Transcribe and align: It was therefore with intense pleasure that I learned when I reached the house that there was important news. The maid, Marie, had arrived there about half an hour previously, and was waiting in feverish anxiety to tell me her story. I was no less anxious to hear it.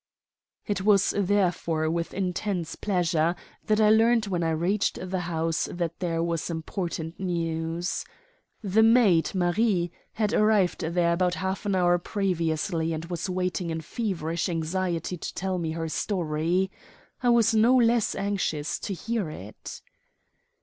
It 0.65 0.81
was 0.81 1.11
therefore 1.15 1.87
with 1.87 2.11
intense 2.11 2.75
pleasure 2.75 3.35
that 3.67 3.79
I 3.79 3.91
learned 3.91 4.25
when 4.25 4.41
I 4.41 4.49
reached 4.49 4.97
the 4.99 5.19
house 5.19 5.69
that 5.71 5.99
there 5.99 6.23
was 6.23 6.49
important 6.49 7.19
news. 7.19 8.03
The 8.63 8.81
maid, 8.81 9.35
Marie, 9.35 9.91
had 10.13 10.33
arrived 10.33 10.79
there 10.81 11.13
about 11.13 11.35
half 11.35 11.67
an 11.67 11.75
hour 11.75 11.99
previously, 11.99 12.93
and 12.93 13.05
was 13.05 13.29
waiting 13.29 13.69
in 13.69 13.81
feverish 13.81 14.49
anxiety 14.49 15.17
to 15.17 15.33
tell 15.35 15.59
me 15.59 15.73
her 15.73 15.87
story. 15.87 16.71
I 17.21 17.29
was 17.29 17.53
no 17.53 17.75
less 17.75 18.15
anxious 18.15 18.79
to 18.79 18.95
hear 18.95 19.29
it. 19.29 19.83